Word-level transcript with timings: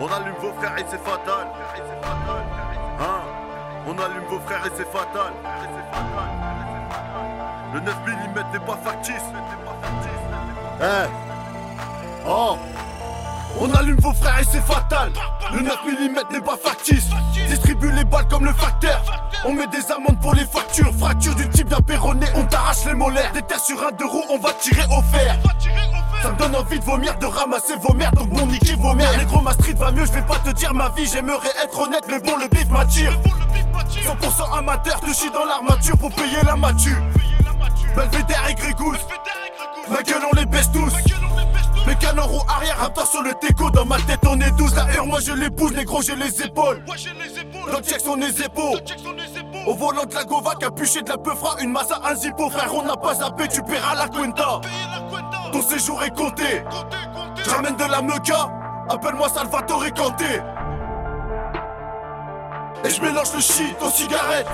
On 0.00 0.06
allume 0.06 0.34
vos 0.40 0.52
frères 0.52 0.78
et 0.78 0.84
c'est 0.88 1.02
fatal. 1.02 1.48
Hein? 3.00 3.20
On 3.86 3.98
allume 3.98 4.24
vos 4.28 4.38
frères 4.40 4.64
et 4.66 4.70
c'est 4.76 4.90
fatal. 4.92 5.32
Le 7.74 7.80
9 7.80 7.94
mm 8.06 8.52
n'est 8.52 8.66
pas 8.66 8.78
factice. 8.84 9.24
Eh 10.80 11.08
Oh 12.26 12.56
on 13.60 13.74
allume 13.74 13.98
vos 13.98 14.12
frères 14.12 14.38
et 14.38 14.44
c'est 14.44 14.60
fatal. 14.60 15.10
Le 15.52 15.62
9 15.62 15.76
mm 15.86 16.32
n'est 16.32 16.40
pas 16.40 16.56
factice. 16.56 17.08
Distribue 17.48 17.90
les 17.90 18.04
balles 18.04 18.28
comme 18.28 18.44
le 18.44 18.52
facteur. 18.52 19.02
On 19.44 19.52
met 19.52 19.66
des 19.66 19.90
amendes 19.90 20.20
pour 20.20 20.34
les 20.34 20.44
factures. 20.44 20.92
Fracture 20.94 21.34
du 21.34 21.48
type 21.48 21.68
bien 21.68 21.80
perronné, 21.80 22.26
on 22.36 22.44
t'arrache 22.44 22.84
les 22.86 22.94
molaires. 22.94 23.32
Des 23.32 23.42
terres 23.42 23.58
sur 23.58 23.82
un 23.82 23.90
deux 23.92 24.06
roues, 24.06 24.24
on 24.30 24.38
va 24.38 24.52
tirer 24.52 24.84
au 24.96 25.02
fer. 25.02 25.36
Ça 26.22 26.30
me 26.30 26.36
donne 26.36 26.56
envie 26.56 26.78
de 26.78 26.84
vomir, 26.84 27.16
de 27.18 27.26
ramasser 27.26 27.74
vos 27.80 27.94
merdes, 27.94 28.14
donc 28.16 28.28
bon 28.30 28.46
niquer 28.46 28.74
vos 28.74 28.94
mères. 28.94 29.16
Les 29.18 29.24
gros, 29.24 29.40
ma 29.40 29.52
street 29.52 29.74
va 29.74 29.92
mieux, 29.92 30.04
je 30.04 30.12
vais 30.12 30.22
pas 30.22 30.38
te 30.38 30.50
dire 30.50 30.74
ma 30.74 30.88
vie, 30.90 31.06
j'aimerais 31.06 31.52
être 31.62 31.78
honnête, 31.78 32.04
mais 32.08 32.18
bon, 32.20 32.36
le 32.36 32.48
bif 32.48 32.68
m'attire. 32.70 33.12
100% 33.88 34.58
amateur, 34.58 35.00
te 35.00 35.12
chie 35.12 35.30
dans 35.30 35.44
l'armature 35.44 35.96
pour 35.96 36.10
payer 36.12 36.42
la 36.44 36.56
mature. 36.56 36.96
Belvédère 37.94 38.48
et 38.48 38.54
Grégousse, 38.54 38.98
ma 39.88 40.02
gueule, 40.02 40.22
on 40.32 40.36
les 40.36 40.46
baisse 40.46 40.70
tous. 40.72 40.92
Les 41.86 41.94
canons 41.96 42.26
roue 42.26 42.42
arrière, 42.48 42.78
raptor 42.78 43.06
sur 43.06 43.22
le 43.22 43.32
teco. 43.40 43.70
Dans 43.70 43.86
ma 43.86 43.96
tête, 43.96 44.20
on 44.28 44.38
est 44.40 44.50
12. 44.50 44.74
La 44.74 44.84
heure, 44.94 45.06
moi 45.06 45.20
je. 45.20 45.32
Les 45.32 45.84
gros, 45.84 46.02
j'ai 46.02 46.16
les 46.16 46.42
épaules. 46.42 46.84
Dans 47.72 47.80
check 47.80 48.00
son 48.00 48.16
les 48.16 48.42
épaules. 48.42 48.80
Au 49.66 49.74
volant 49.74 50.04
de 50.04 50.14
la 50.14 50.24
Gova, 50.24 50.54
capuché 50.60 51.00
de 51.00 51.08
la 51.08 51.16
peufra, 51.16 51.56
une 51.60 51.72
massa, 51.72 52.00
un 52.04 52.14
zippo. 52.14 52.50
Frère, 52.50 52.74
on 52.74 52.82
n'a 52.82 52.96
pas 52.96 53.14
zappé, 53.14 53.48
tu 53.48 53.62
paieras 53.62 53.94
la 53.94 54.08
cuenta. 54.08 54.60
Ton 55.52 55.62
séjour 55.62 56.02
est 56.02 56.14
compté. 56.14 56.64
J'ramène 57.44 57.76
de 57.76 57.84
la 57.84 58.02
meuca. 58.02 58.50
Appelle-moi 58.90 59.28
Salvatore 59.28 59.84
Canté. 59.94 60.40
Et 62.84 62.90
je 62.90 63.02
mélange 63.02 63.34
le 63.34 63.40
shit 63.40 63.76
aux 63.80 63.90
cigarettes. 63.90 64.48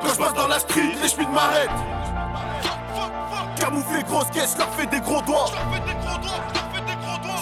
Quand 0.00 0.08
je 0.08 0.18
passe 0.18 0.34
dans 0.34 0.48
la 0.48 0.58
street, 0.58 0.94
les 1.02 1.08
schmitt 1.08 1.30
m'arrêtent. 1.30 1.70
Camoufler 3.56 4.02
grosse 4.04 4.30
caisse, 4.30 4.56
leur 4.56 4.68
fait 4.70 4.86
des 4.86 5.00
gros 5.00 5.22
doigts. 5.22 5.46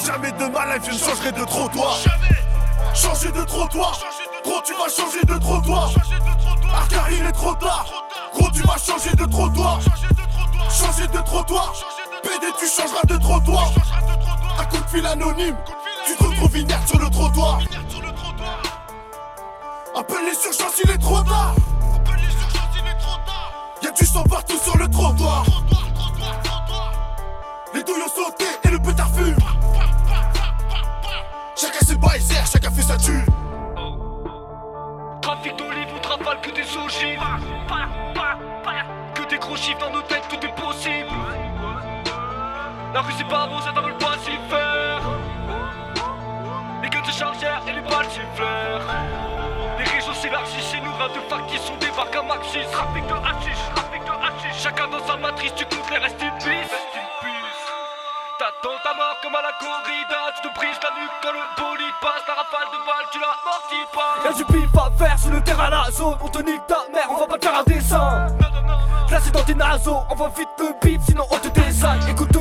Jamais 0.05 0.33
de 0.33 0.47
ma 0.47 0.75
life, 0.75 0.85
je 0.87 0.93
ne 0.93 0.99
changerai 0.99 1.33
de 1.33 1.45
trottoir. 1.45 1.99
Changer 2.95 3.31
de 3.31 3.45
trottoir. 3.45 3.99
Gros, 4.45 4.61
tu 4.65 4.73
vas 4.75 4.89
changer 4.89 5.25
de 5.27 5.39
trottoir. 5.39 5.91
Car 6.89 7.11
il 7.11 7.25
est 7.25 7.33
trop 7.33 7.55
tard. 7.55 7.87
Gros, 8.35 8.51
tu 8.51 8.63
vas 8.63 8.77
changer 8.79 9.15
de 9.17 9.25
trottoir. 9.27 9.81
Changer 10.71 11.07
de 11.09 11.19
trottoir. 11.25 11.73
PD, 12.23 12.47
tu 12.59 12.67
changeras 12.67 13.05
de 13.05 13.17
trottoir. 13.17 13.71
Un 14.59 14.65
coup 14.65 14.79
de 14.79 14.89
fil 14.89 15.07
anonyme. 15.07 15.57
Tu 16.07 16.17
te 16.17 16.25
retrouves 16.25 16.57
inerte 16.57 16.89
sur 16.89 16.99
le 16.99 17.11
trottoir. 17.11 17.61
Appelle 19.95 20.25
les 20.27 20.35
surchances, 20.35 20.81
il 20.85 20.91
est 20.91 20.99
trop 20.99 21.23
tard. 21.23 21.55
Y'a 23.83 23.91
du 23.91 24.05
sang 24.05 24.25
partout 24.25 24.59
sur 24.59 24.77
le 24.77 24.89
trottoir. 24.89 25.45
Les 27.75 27.83
douilles 27.83 28.03
ont 28.03 28.09
sauté 28.09 28.45
et 28.65 28.69
le 28.69 28.79
pétard 28.79 29.09
fume. 29.15 29.37
La 42.97 43.03
rue 43.03 43.13
c'est 43.19 43.29
pas 43.29 43.47
bon, 43.47 43.61
ça 43.61 43.73
t'en 43.75 43.83
veut 43.83 43.93
pas 43.99 44.17
s'y 44.25 44.33
faire. 44.49 45.03
Les 46.83 46.89
gueules 46.89 47.03
de 47.03 47.11
chargeurs 47.11 47.61
et 47.69 47.73
les 47.73 47.83
balles 47.83 48.09
siffleurs. 48.09 48.81
Les 49.77 49.85
réseaux 49.85 50.15
s'élargissent 50.15 50.71
chez 50.73 50.81
nous, 50.81 50.91
ras 50.97 51.09
de 51.09 51.21
fac 51.29 51.47
qui 51.47 51.59
sont 51.59 51.77
des 51.77 51.91
barques 51.91 52.17
à 52.17 52.23
maxis. 52.23 52.65
Trafic 52.73 53.07
de 53.07 53.13
hachiche, 53.13 53.65
trafic 53.75 54.01
de 54.01 54.13
hachiche. 54.17 54.63
Chacun 54.63 54.89
dans 54.89 55.07
sa 55.07 55.15
matrice, 55.19 55.53
tu 55.55 55.67
comptes 55.67 55.91
les 55.91 55.99
restes 55.99 56.23
in 56.23 56.31
peace. 56.41 56.73
T'attends 58.39 58.81
ta 58.83 58.95
mort 58.97 59.17
comme 59.23 59.35
à 59.35 59.43
la 59.45 59.53
corrida, 59.61 60.33
tu 60.41 60.49
te 60.49 60.55
brises 60.57 60.81
la 60.81 60.97
nuque 60.97 61.17
quand 61.21 61.37
le 61.37 61.45
bolide 61.61 62.01
passe, 62.01 62.25
la 62.27 62.33
rafale 62.33 62.69
de 62.73 62.81
balles, 62.81 63.09
tu 63.13 63.21
l'amortis 63.21 63.87
pas. 63.93 64.25
Y'a 64.25 64.33
du 64.33 64.45
pif 64.47 64.73
à 64.73 64.89
faire 64.97 65.19
sur 65.19 65.33
le 65.33 65.43
terrain, 65.43 65.69
la 65.69 65.91
zone, 65.91 66.17
on 66.23 66.29
te 66.29 66.39
nique 66.39 66.67
ta 66.67 66.81
mère, 66.91 67.11
on 67.11 67.21
va 67.21 67.27
pas 67.27 67.37
te 67.37 67.45
faire 67.45 67.61
un 67.61 67.65
dessin. 67.65 68.27
Là 69.11 69.19
c'est 69.23 69.33
dans 69.33 69.45
tes 69.45 69.55
naseaux, 69.55 70.01
on 70.11 70.15
va 70.15 70.29
vite 70.29 70.49
le 70.59 70.73
bip, 70.81 71.03
sinon 71.03 71.27
on 71.31 71.37
te 71.37 71.49
désaille. 71.49 72.01
Écoute 72.09 72.33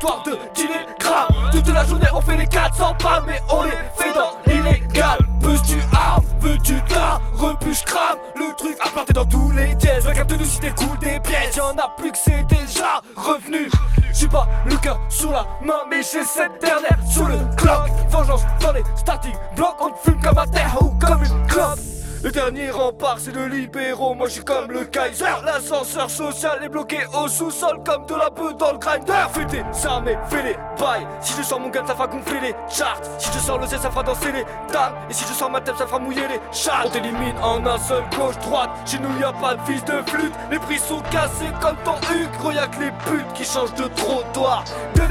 de 0.00 1.50
Toute 1.50 1.74
la 1.74 1.84
journée 1.84 2.06
on 2.14 2.20
fait 2.20 2.36
les 2.36 2.46
400 2.46 2.94
pas, 3.02 3.22
mais 3.26 3.40
on 3.50 3.64
les 3.64 3.70
fait 3.96 4.12
dans 4.14 4.32
l'illégal. 4.46 5.18
Veux-tu 5.40 5.78
arme, 5.92 6.24
veux-tu 6.40 6.74
de 6.74 7.38
repuche 7.38 7.84
crame 7.84 8.18
Le 8.36 8.54
truc 8.56 8.76
a 8.80 8.88
planté 8.90 9.12
dans 9.12 9.24
tous 9.24 9.50
les 9.52 9.74
dièses. 9.74 10.06
Regarde 10.06 10.32
nous 10.32 10.44
si 10.44 10.60
cool 10.60 10.98
des 10.98 11.18
pièces, 11.20 11.56
y'en 11.56 11.70
a 11.70 11.88
plus 11.96 12.12
que 12.12 12.18
c'est 12.18 12.44
déjà 12.44 13.00
revenu. 13.16 13.70
J'ai 14.12 14.28
pas 14.28 14.46
le 14.66 14.76
cœur 14.76 15.00
sur 15.08 15.30
la 15.30 15.46
main, 15.64 15.80
mais 15.90 16.02
j'ai 16.02 16.24
cette 16.24 16.60
dernière 16.60 16.98
sur 17.08 17.26
le 17.26 17.38
clock. 17.56 17.90
Vengeance 18.10 18.42
dans 18.60 18.72
les 18.72 18.82
starting 18.96 19.34
blocks, 19.56 19.76
on 19.80 19.92
fume 20.04 20.20
comme 20.20 20.38
un 20.38 20.46
terre 20.46 20.76
ou 20.80 20.90
comme 20.98 21.22
une 21.24 21.46
clope. 21.46 21.97
Le 22.22 22.32
dernier 22.32 22.70
rempart, 22.72 23.18
c'est 23.18 23.30
le 23.30 23.46
libéraux. 23.46 24.14
Moi, 24.14 24.26
je 24.26 24.32
suis 24.34 24.44
comme 24.44 24.72
le 24.72 24.84
Kaiser. 24.84 25.24
L'ascenseur 25.44 26.10
social 26.10 26.58
est 26.64 26.68
bloqué 26.68 26.98
au 27.14 27.28
sous-sol, 27.28 27.80
comme 27.86 28.06
de 28.06 28.14
la 28.16 28.28
beuh 28.28 28.54
dans 28.54 28.72
le 28.72 28.78
grinder. 28.78 29.26
Fais 29.32 29.46
tes 29.46 29.86
armées, 29.86 30.18
fais 30.28 30.42
les 30.42 30.56
bails. 30.80 31.06
Si 31.20 31.32
je 31.38 31.42
sors 31.42 31.60
mon 31.60 31.68
gun, 31.68 31.86
ça 31.86 31.94
fera 31.94 32.08
gonfler 32.08 32.40
les 32.40 32.54
charts. 32.68 33.00
Si 33.18 33.30
je 33.32 33.38
sors 33.38 33.58
le 33.58 33.66
Z, 33.66 33.78
ça 33.80 33.90
fera 33.90 34.02
danser 34.02 34.32
les 34.32 34.44
dames. 34.72 34.94
Et 35.08 35.12
si 35.12 35.24
je 35.28 35.32
sors 35.32 35.48
ma 35.48 35.60
tête, 35.60 35.76
ça 35.78 35.86
fera 35.86 36.00
mouiller 36.00 36.26
les 36.28 36.40
chats. 36.50 36.82
On 36.86 36.90
t'élimine 36.90 37.36
en 37.40 37.64
un 37.64 37.78
seul 37.78 38.02
gauche-droite. 38.16 38.70
Chez 38.84 38.98
nous, 38.98 39.20
y 39.20 39.24
a 39.24 39.32
pas 39.32 39.54
de 39.54 39.62
fils 39.62 39.84
de 39.84 40.02
flûte. 40.10 40.34
Les 40.50 40.58
prix 40.58 40.78
sont 40.78 41.00
cassés 41.12 41.52
comme 41.60 41.76
ton 41.84 41.94
huc. 42.12 42.54
Y'a 42.54 42.66
que 42.66 42.80
les 42.80 42.90
putes 42.90 43.32
qui 43.34 43.44
changent 43.44 43.74
de 43.74 43.86
trottoir. 43.88 44.64
De 44.94 45.02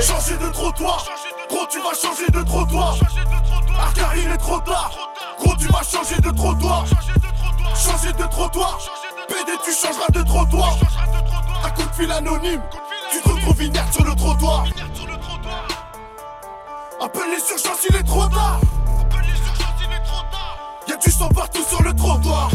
Changer 0.00 0.36
de 0.36 0.50
trottoir. 0.50 1.06
Gros, 1.48 1.66
tu 1.70 1.78
vas 1.78 1.94
changer 1.94 2.26
de 2.26 2.42
trottoir. 2.42 2.96
Car 3.94 4.16
il 4.16 4.32
est 4.32 4.38
trop 4.38 4.58
tard. 4.60 5.03
Gros, 5.38 5.56
tu 5.56 5.66
vas 5.68 5.82
changer 5.82 6.20
de 6.20 6.30
trottoir. 6.30 6.84
Changer 7.74 8.12
de 8.12 8.26
trottoir. 8.30 8.78
PD, 9.28 9.52
tu 9.64 9.72
changeras 9.72 10.08
de 10.12 10.22
trottoir. 10.22 10.76
Un 11.64 11.70
coup 11.70 11.82
de 11.82 11.94
fil 11.94 12.10
anonyme. 12.10 12.62
Tu 13.10 13.20
te 13.20 13.28
retrouves 13.28 13.62
inerte 13.62 13.92
sur 13.92 14.04
le 14.04 14.14
trottoir. 14.14 14.64
Appelle 17.00 17.30
les 17.30 17.40
surchances, 17.40 17.84
il 17.88 17.96
est 17.96 18.02
trop 18.02 18.26
tard. 18.28 18.60
Y'a 20.88 20.96
du 20.96 21.10
sang 21.10 21.28
partout 21.28 21.64
sur 21.68 21.82
le 21.82 21.94
trottoir. 21.94 22.50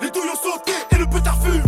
Les 0.00 0.10
douilles 0.10 0.30
ont 0.30 0.50
sauté 0.50 0.72
et 0.90 0.96
le 0.96 1.06
pétard 1.06 1.36
fume. 1.42 1.64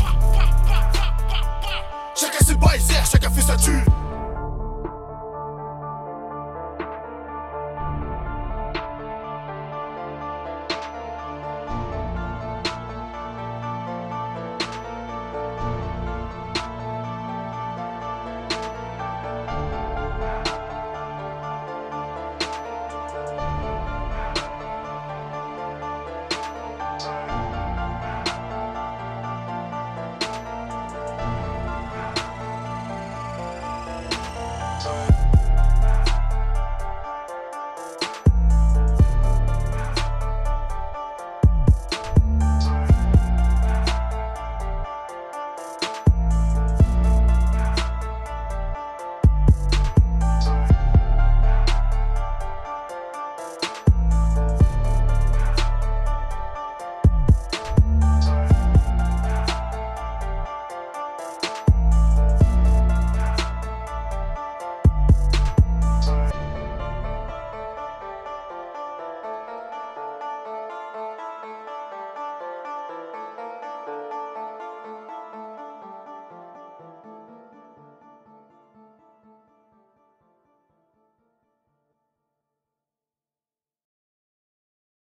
Chacun 2.15 2.45
ses 2.45 2.55
bails, 2.55 2.81
chacun 3.11 3.31
fait 3.31 3.43
sa 3.43 3.57
tue. 3.57 3.85